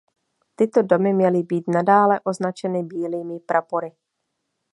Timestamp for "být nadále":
1.43-2.19